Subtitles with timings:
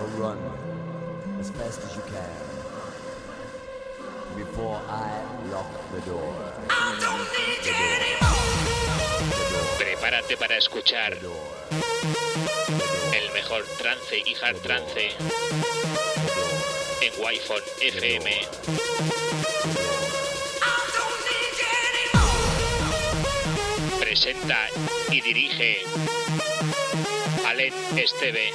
[0.00, 0.38] So run
[1.38, 2.36] as fast as you can
[4.34, 5.10] before I
[5.52, 6.32] lock the door.
[9.78, 11.18] Prepárate para escuchar
[13.12, 15.10] el mejor trance y hard trance
[17.02, 18.30] en Wi-Fi FM.
[24.00, 24.66] Presenta
[25.10, 25.84] y dirige
[27.46, 28.54] Alen Esteve.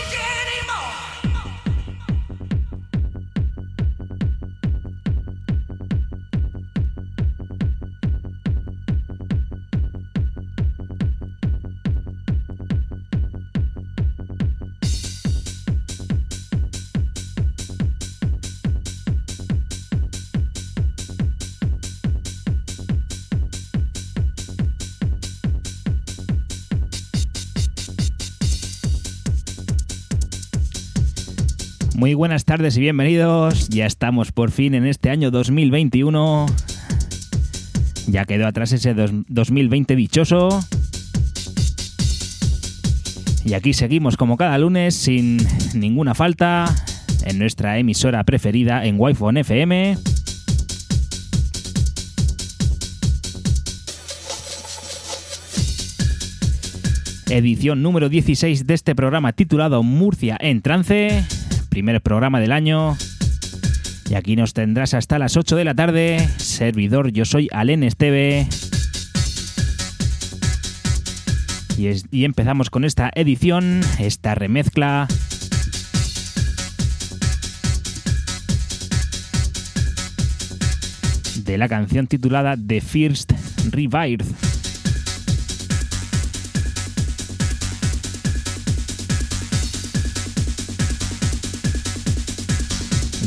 [32.11, 33.69] Muy buenas tardes y bienvenidos.
[33.69, 36.45] Ya estamos por fin en este año 2021.
[38.07, 40.59] Ya quedó atrás ese dos- 2020 dichoso.
[43.45, 45.37] Y aquí seguimos como cada lunes sin
[45.73, 46.65] ninguna falta
[47.23, 49.97] en nuestra emisora preferida en Wi-Fi FM.
[57.29, 61.23] Edición número 16 de este programa titulado Murcia en trance
[61.71, 62.97] primer programa del año.
[64.09, 66.27] Y aquí nos tendrás hasta las 8 de la tarde.
[66.37, 68.45] Servidor, yo soy Alen Esteve.
[71.77, 75.07] Y, es- y empezamos con esta edición, esta remezcla.
[81.45, 83.31] De la canción titulada The First
[83.71, 84.50] Rebirth.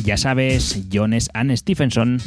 [0.05, 2.21] Ya sabes, Jones and Stephenson.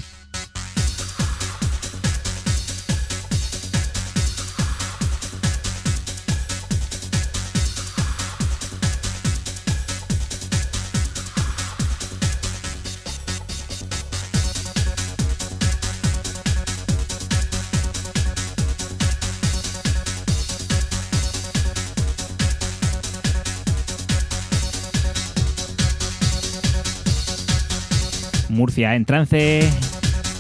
[28.78, 29.68] Murcia en trance,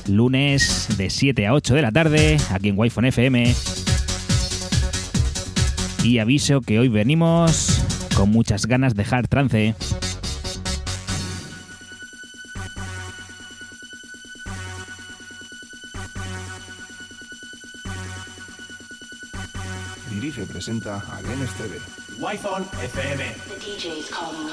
[0.07, 3.55] lunes de 7 a 8 de la tarde, aquí en Wi-Fi FM.
[6.03, 7.81] Y aviso que hoy venimos
[8.15, 9.73] con muchas ganas de hard trance.
[20.11, 21.79] Dirige y presenta a Len Esteve.
[22.19, 23.23] Wi-Fi FM.
[23.47, 24.47] The DJ's calling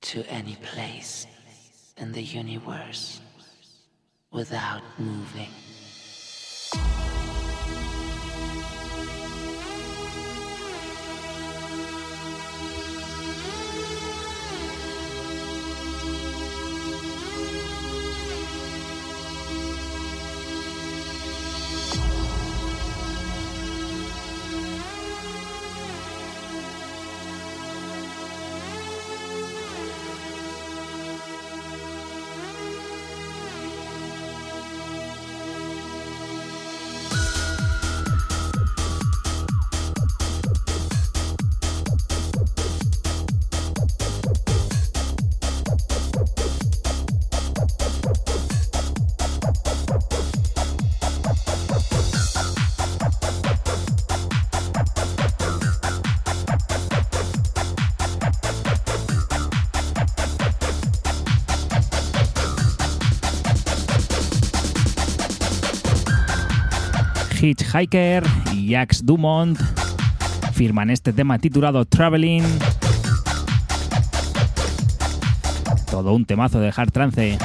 [0.00, 1.26] To any place
[1.96, 3.20] in the universe
[4.30, 5.61] without moving.
[67.42, 68.22] Hitchhiker
[68.54, 69.58] y Jacques Dumont
[70.52, 72.44] firman este tema titulado Traveling.
[75.90, 77.38] Todo un temazo de hard trance.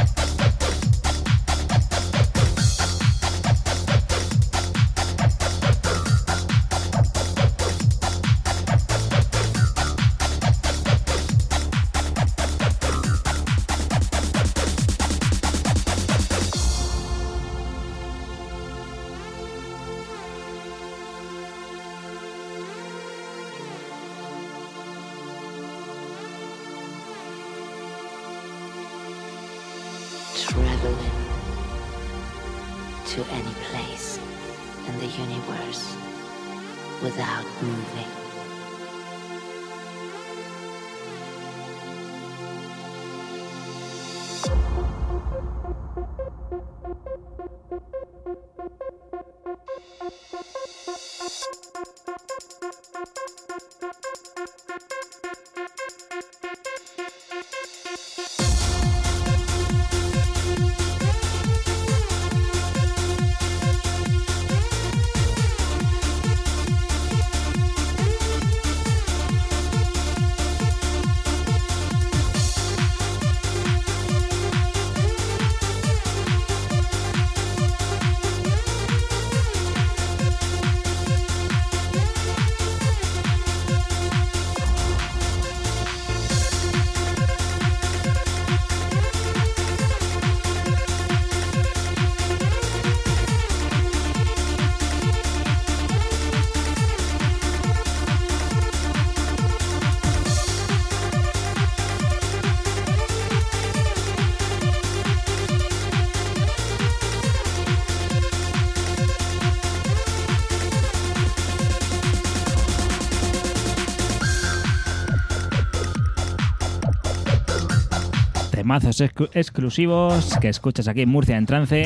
[118.67, 121.85] Temazos exclu- exclusivos que escuchas aquí en Murcia en trance.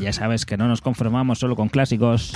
[0.00, 2.32] Ya sabes que no nos conformamos solo con clásicos.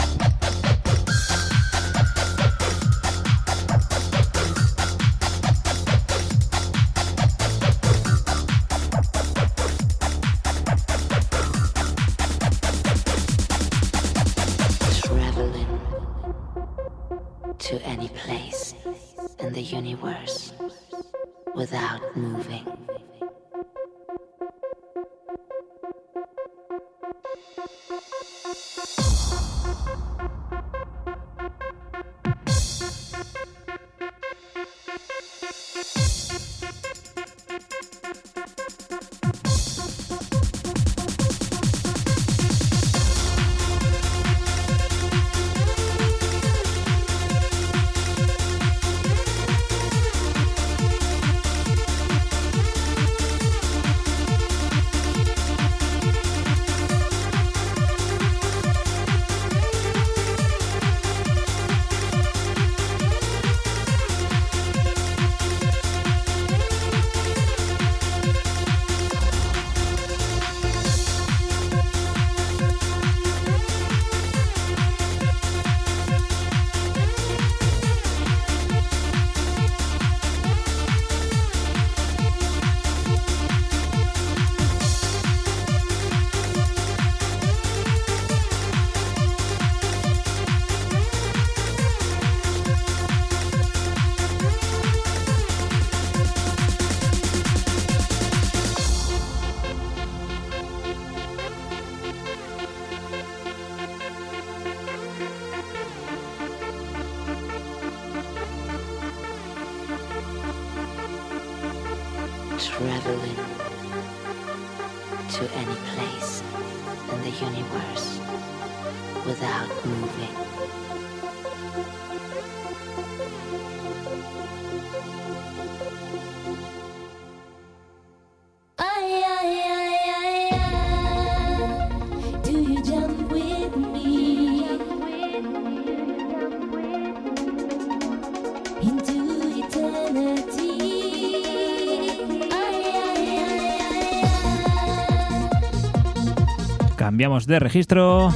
[147.19, 148.33] Cambiamos de registro.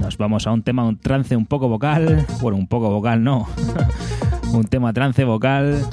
[0.00, 2.24] Nos vamos a un tema, un trance un poco vocal.
[2.40, 3.46] Bueno, un poco vocal no.
[4.54, 5.86] un tema trance vocal.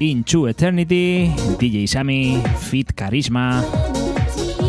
[0.00, 3.62] Into Eternity, DJ Sammy, Fit Carisma.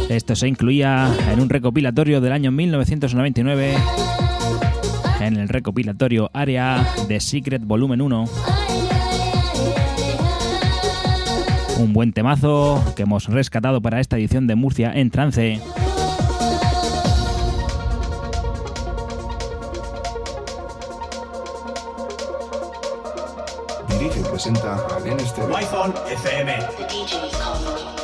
[0.10, 3.74] Esto se incluía en un recopilatorio del año 1999,
[5.22, 8.55] en el recopilatorio Area de Secret Volumen 1.
[11.86, 15.62] Un buen temazo que hemos rescatado para esta edición de Murcia en trance.
[23.88, 24.98] Dirige y presenta a
[26.12, 27.95] FM.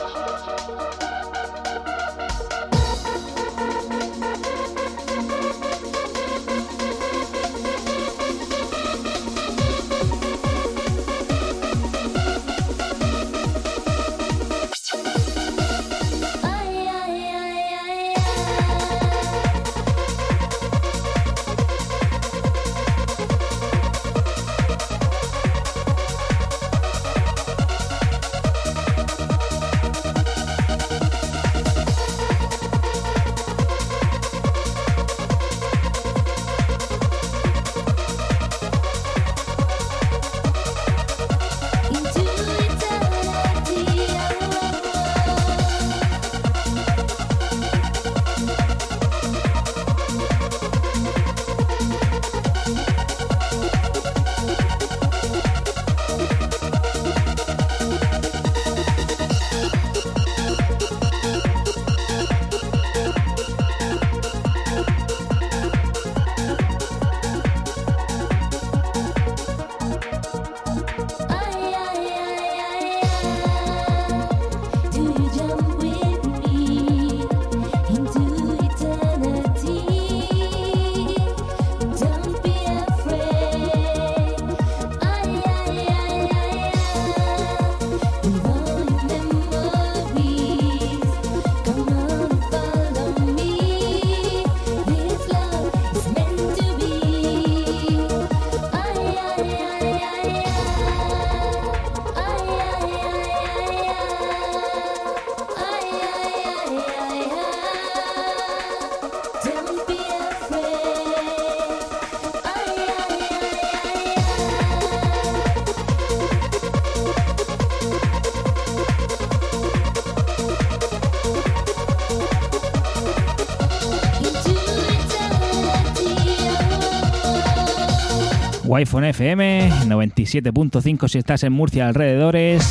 [128.82, 132.64] Wi-Fi FM 97.5 si estás en Murcia alrededores.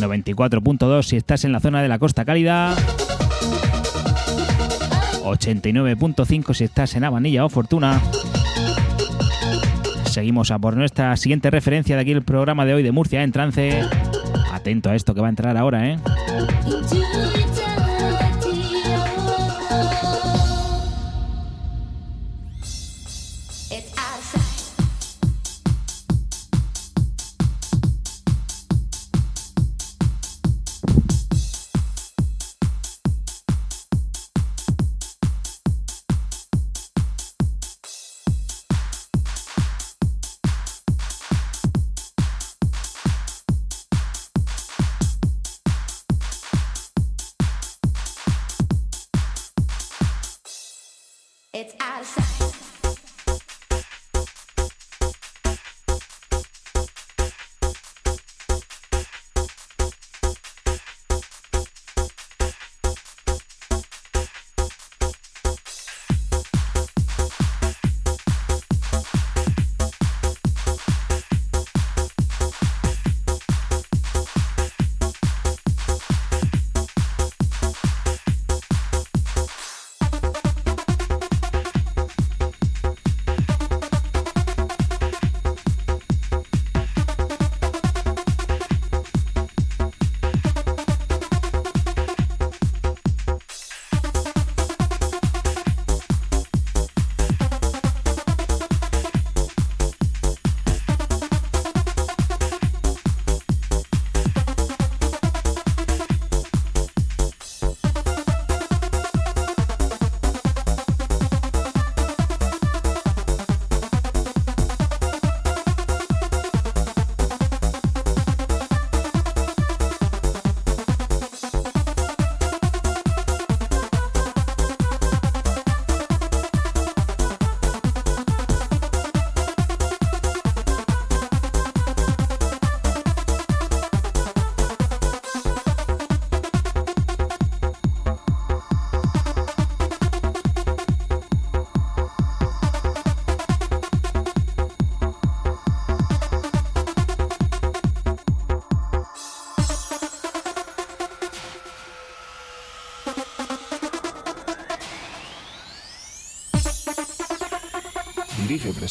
[0.00, 2.74] 94.2 si estás en la zona de la Costa Cálida.
[5.22, 8.00] 89.5 si estás en Avanilla o Fortuna.
[10.06, 13.32] Seguimos a por nuestra siguiente referencia de aquí el programa de hoy de Murcia en
[13.32, 13.82] trance.
[14.50, 15.98] Atento a esto que va a entrar ahora, ¿eh?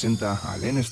[0.03, 0.83] Presenta a Len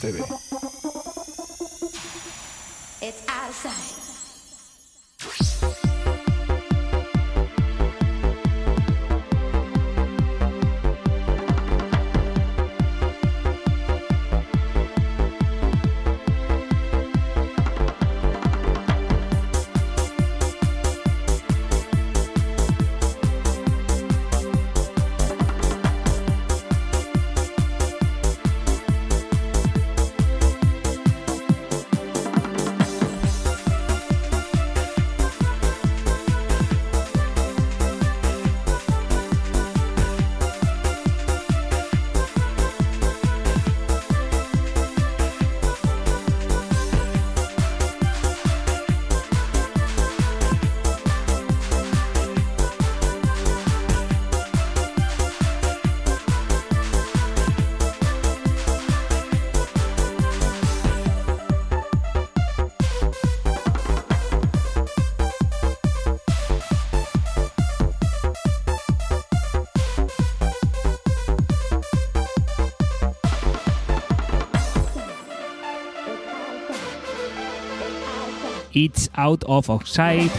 [79.21, 80.31] Out of Oxide,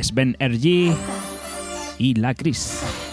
[0.00, 0.94] Sven RG
[1.98, 3.07] y La Cris.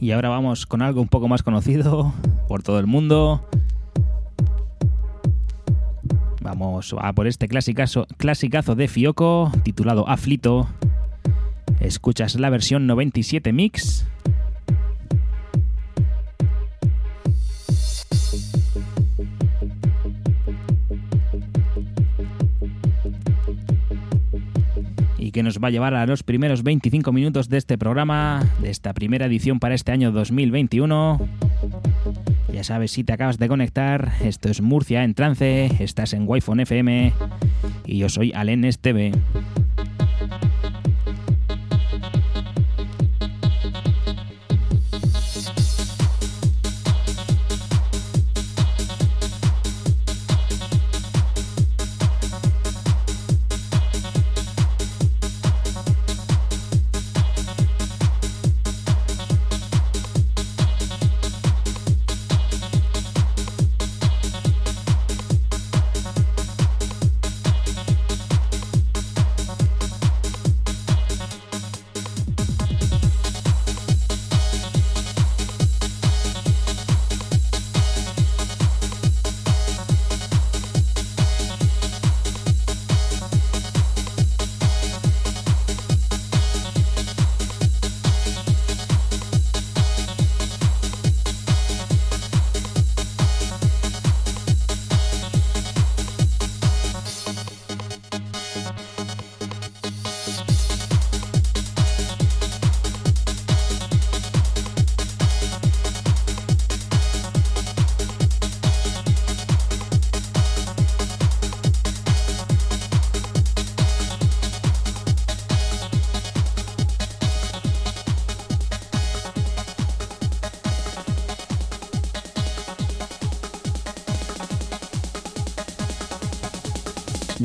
[0.00, 2.12] Y ahora vamos con algo un poco más conocido
[2.48, 3.48] por todo el mundo.
[6.42, 8.06] Vamos a por este clasicazo,
[8.76, 10.68] de Fioco titulado Aflito.
[11.80, 14.06] Escuchas la versión 97 mix.
[25.66, 29.58] Va a llevar a los primeros 25 minutos de este programa, de esta primera edición
[29.58, 31.28] para este año 2021.
[32.52, 36.62] Ya sabes, si te acabas de conectar, esto es Murcia en trance, estás en Wi-Fi
[36.62, 37.12] FM
[37.84, 39.10] y yo soy Alen Esteve.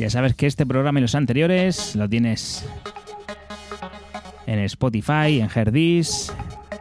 [0.02, 2.68] Ya sabes que este programa y los anteriores lo tienes
[4.48, 6.32] en Spotify, en Herdis,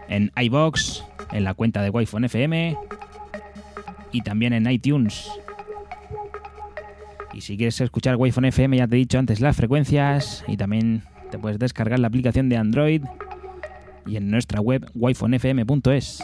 [0.09, 2.75] en iBox, en la cuenta de Wi-Fi FM
[4.11, 5.29] y también en iTunes.
[7.31, 11.03] Y si quieres escuchar Wi-Fi FM, ya te he dicho antes las frecuencias y también
[11.29, 13.03] te puedes descargar la aplicación de Android
[14.07, 16.23] y en nuestra web wifonfm.es.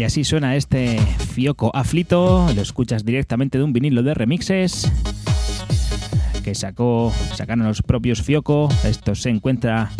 [0.00, 4.90] Y así suena este Fioco Aflito, lo escuchas directamente de un vinilo de remixes
[6.42, 8.70] que sacó, sacaron los propios Fioco.
[8.82, 9.90] Esto se encuentra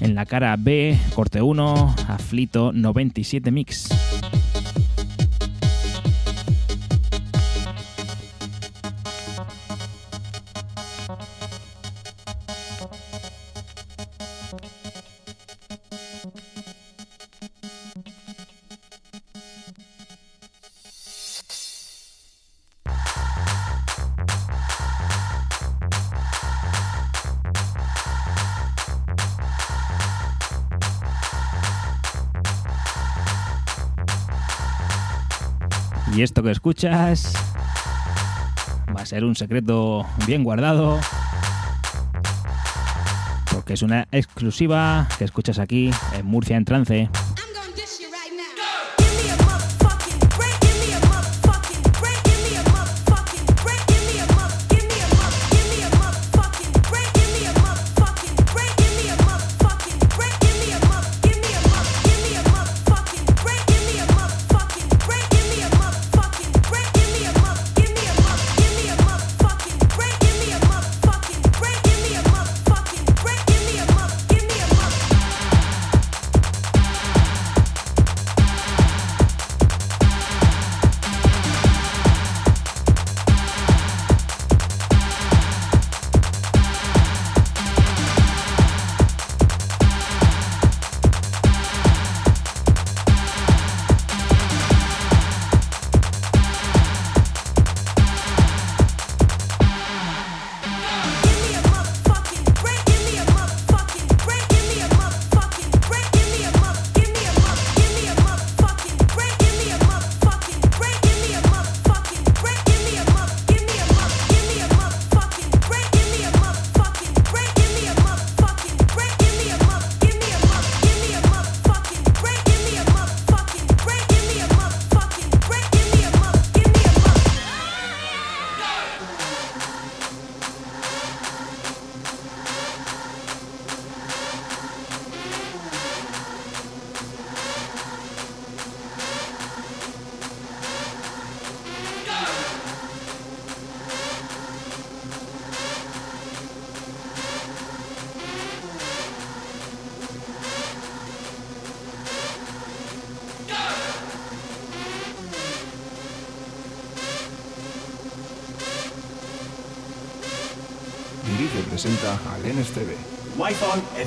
[0.00, 4.13] en la cara B, corte 1, Aflito 97 Mix.
[36.14, 37.32] Y esto que escuchas
[38.96, 41.00] va a ser un secreto bien guardado.
[43.52, 47.10] Porque es una exclusiva que escuchas aquí en Murcia en trance.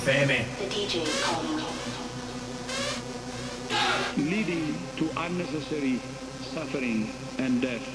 [0.08, 0.58] Wi-Fi FM.
[0.58, 1.58] The DJ is calling.
[4.18, 6.02] leading to unnecessary
[6.54, 7.86] suffering and death.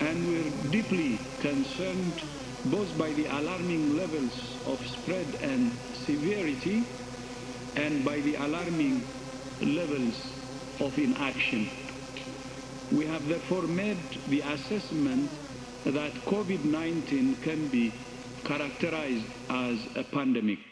[0.00, 2.22] And we're deeply concerned
[2.66, 4.32] both by the alarming levels
[4.66, 5.72] of spread and
[6.04, 6.84] severity
[7.76, 9.04] and by the alarming
[9.62, 10.14] levels
[10.80, 11.70] of inaction.
[12.92, 13.98] We have therefore made
[14.28, 15.30] the assessment
[15.84, 17.92] that COVID-19 can be
[18.44, 20.12] characterized as a pandemic.
[20.12, 20.67] pandemic.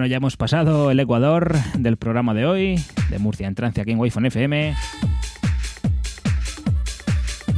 [0.00, 3.90] Bueno, ya hemos pasado el Ecuador del programa de hoy, de Murcia en trance aquí
[3.90, 4.74] en Wi-Fi FM.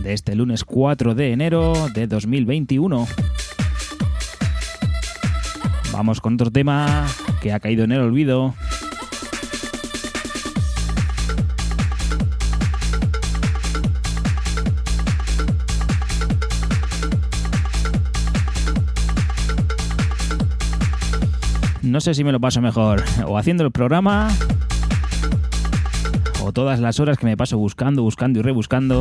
[0.02, 3.06] De este lunes 4 de enero de 2021.
[5.92, 7.06] Vamos con otro tema
[7.40, 8.56] que ha caído en el olvido.
[21.92, 24.30] No sé si me lo paso mejor o haciendo el programa
[26.42, 28.98] o todas las horas que me paso buscando, buscando y rebuscando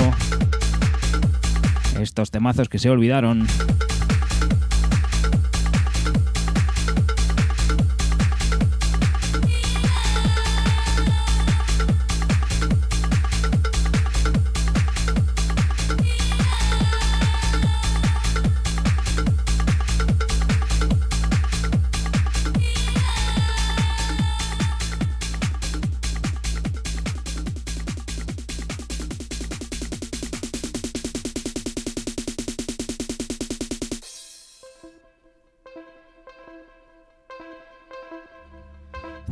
[1.98, 3.48] estos temazos que se olvidaron.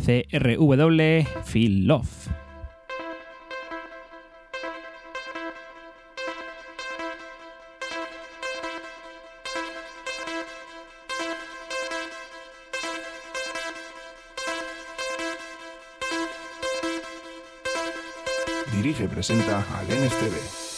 [0.09, 2.07] CRW Feel Love.
[18.75, 20.68] Dirige y presenta al NSTV.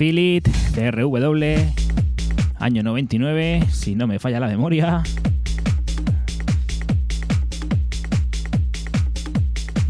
[0.00, 1.44] Feel It, TRW,
[2.58, 5.02] año 99, si no me falla la memoria.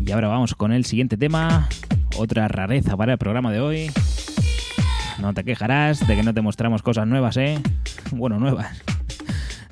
[0.05, 1.69] Y ahora vamos con el siguiente tema,
[2.17, 3.93] otra rareza para el programa de hoy.
[5.21, 7.61] No te quejarás de que no te mostramos cosas nuevas, ¿eh?
[8.11, 8.83] Bueno, nuevas.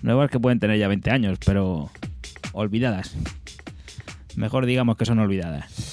[0.02, 1.90] Nuevas que pueden tener ya 20 años, pero
[2.52, 3.16] olvidadas.
[4.36, 5.87] Mejor digamos que son olvidadas.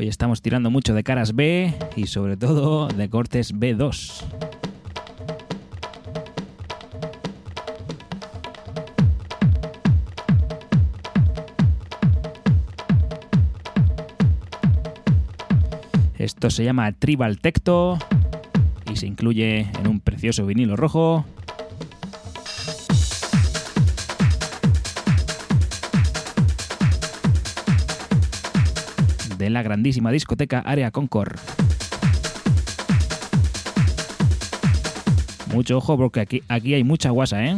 [0.00, 4.24] Hoy estamos tirando mucho de caras B y sobre todo de cortes B2.
[16.16, 17.98] Esto se llama Tribal Tecto
[18.90, 21.26] y se incluye en un precioso vinilo rojo.
[29.40, 31.38] De la grandísima discoteca Area Concord.
[35.52, 37.56] Mucho ojo porque aquí, aquí hay mucha guasa, ¿eh?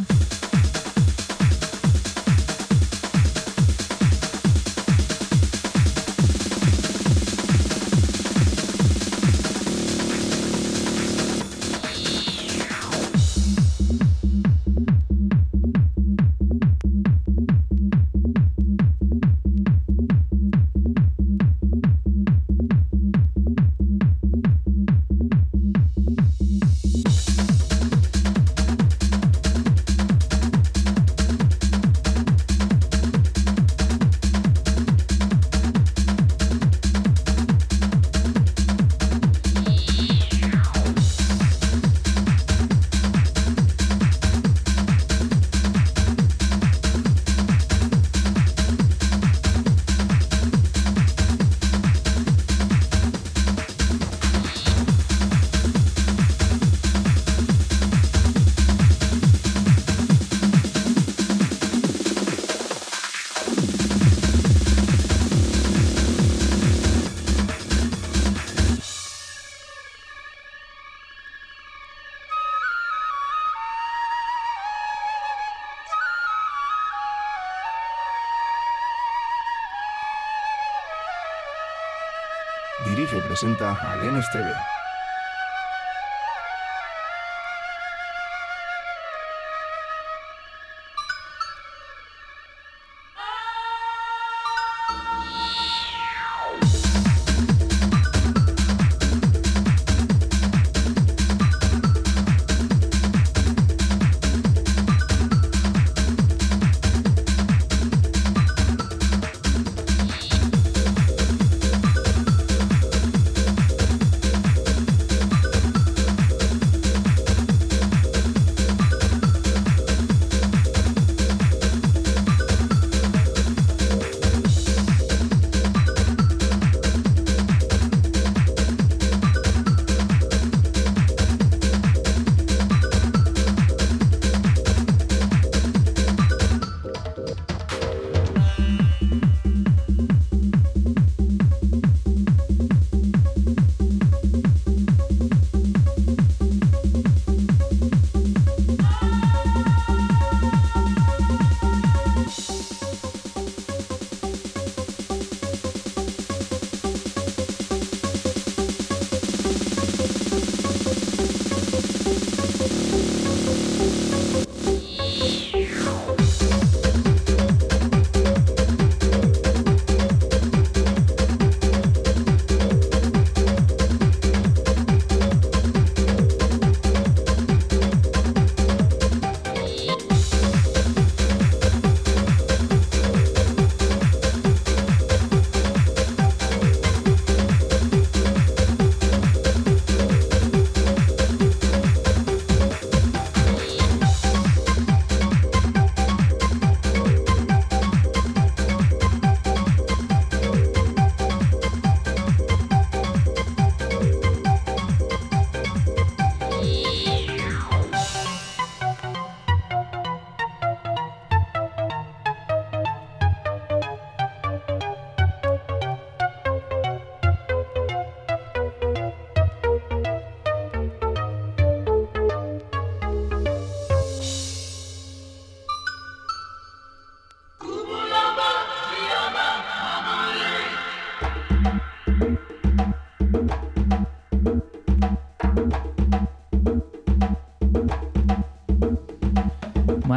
[83.42, 84.30] Presenta a Lenes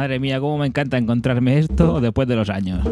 [0.06, 2.86] Madre mía, cómo me encanta encontrarme esto después de los años.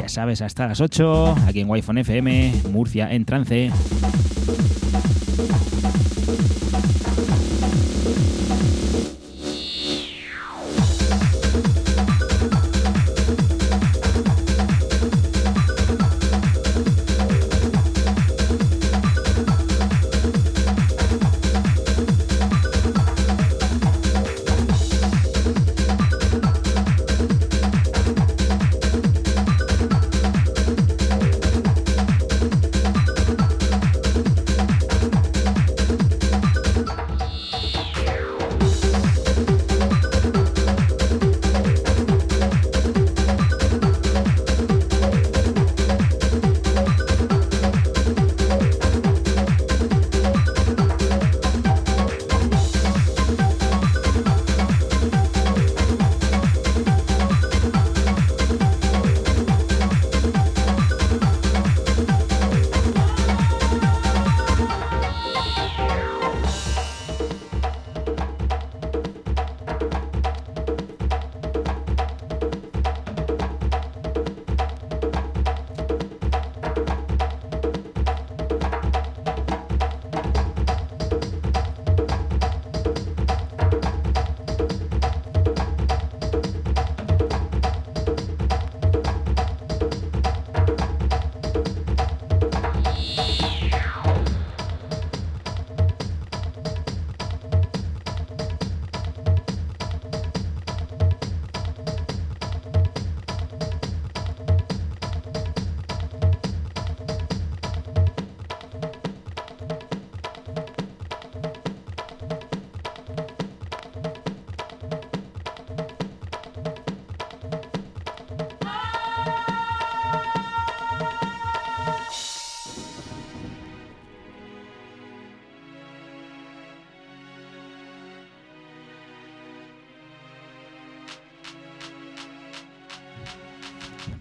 [0.00, 3.70] Ya sabes, hasta las 8, aquí en Wi-Fi FM, Murcia en trance.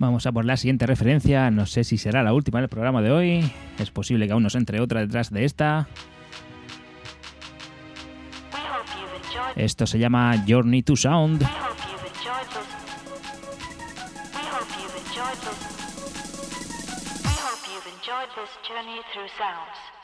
[0.05, 1.49] Vamos a por la siguiente referencia.
[1.49, 3.51] No sé si será la última del programa de hoy.
[3.79, 5.87] Es posible que aún nos entre otra detrás de esta.
[9.55, 11.41] Esto se llama Journey to Sound.
[18.67, 19.94] Journey through sounds.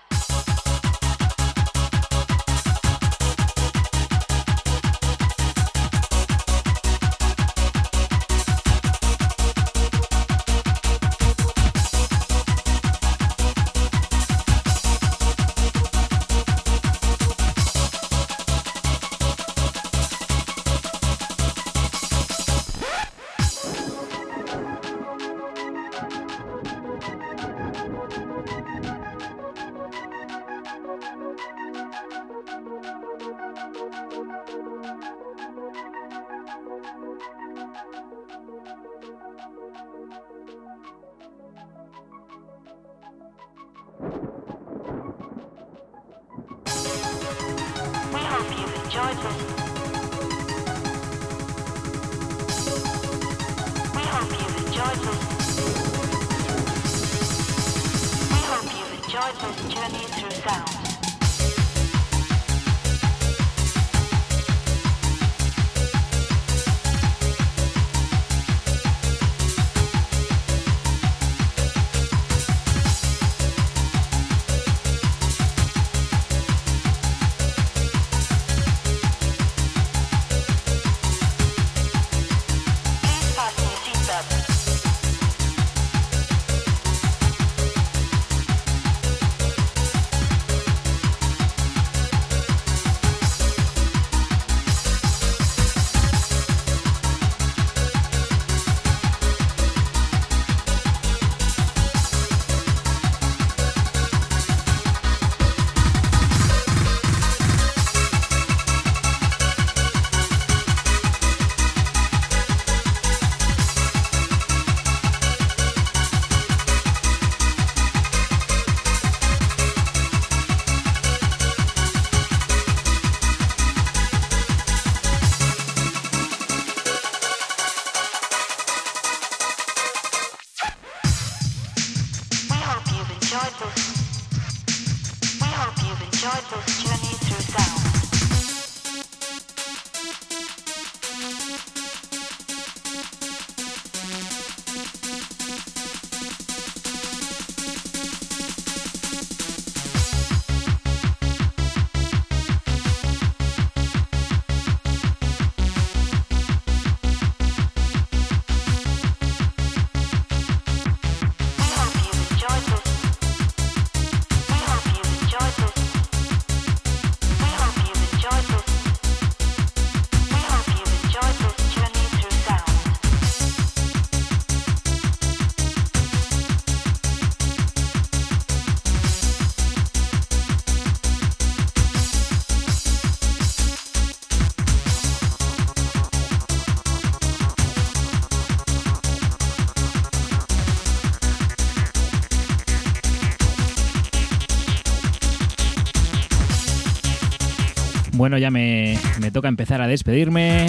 [198.21, 200.67] Bueno, ya me, me toca empezar a despedirme.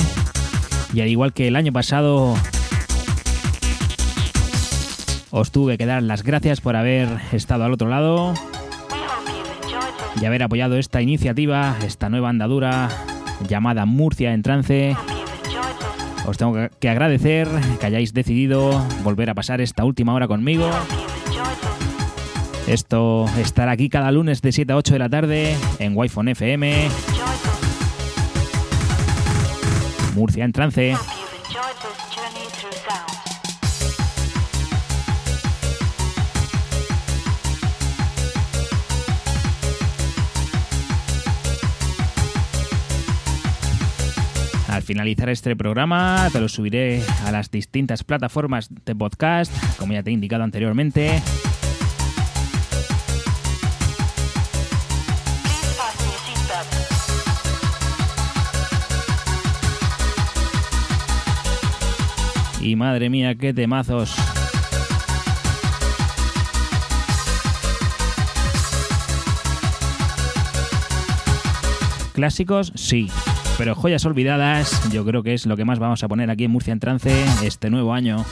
[0.95, 2.35] Y al igual que el año pasado,
[5.31, 8.33] os tuve que dar las gracias por haber estado al otro lado
[10.19, 12.89] y haber apoyado esta iniciativa, esta nueva andadura
[13.47, 14.97] llamada Murcia en Trance.
[16.25, 17.49] Os tengo que- agradecer
[17.79, 20.71] que hayáis decidido volver a pasar esta última hora conmigo.
[22.67, 26.89] Esto estará aquí cada lunes de 7 a 8 de la tarde en Wi-Fi FM.
[30.15, 30.97] Murcia en Trance.
[44.69, 50.03] Al finalizar este programa te lo subiré a las distintas plataformas de podcast, como ya
[50.03, 51.21] te he indicado anteriormente.
[62.63, 64.15] Y madre mía, qué temazos.
[72.15, 73.09] Clásicos, sí.
[73.59, 76.53] Pero joyas olvidadas, yo creo que es lo que más vamos a poner aquí en
[76.53, 78.25] Murcia en Trance este nuevo año.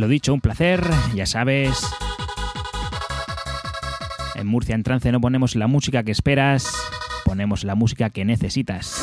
[0.00, 0.82] Lo dicho, un placer,
[1.14, 1.78] ya sabes.
[4.34, 6.74] En Murcia en Trance no ponemos la música que esperas,
[7.26, 8.99] ponemos la música que necesitas.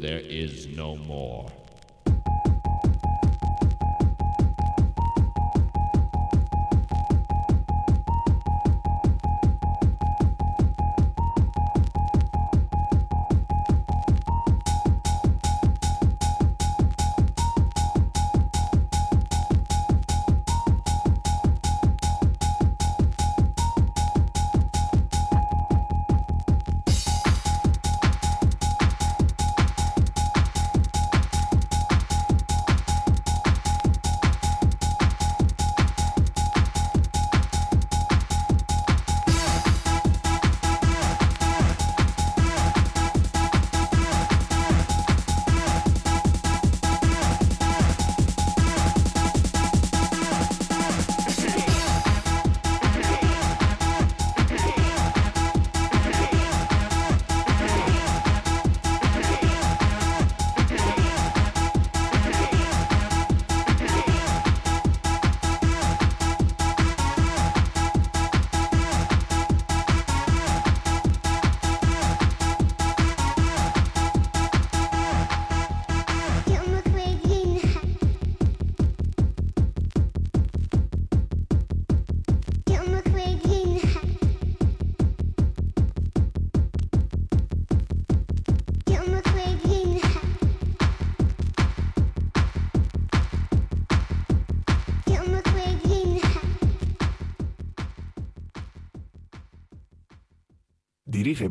[0.00, 1.46] there is no more.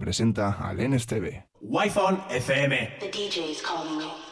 [0.09, 1.45] Presenta Alen Esteve.
[1.61, 2.71] Wi-Fi FM.
[2.99, 4.28] The DJ is calling you.